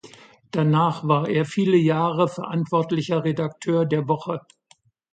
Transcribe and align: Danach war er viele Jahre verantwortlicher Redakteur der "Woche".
Danach 0.49 1.07
war 1.07 1.29
er 1.29 1.45
viele 1.45 1.77
Jahre 1.77 2.27
verantwortlicher 2.27 3.23
Redakteur 3.23 3.85
der 3.85 4.07
"Woche". 4.07 4.41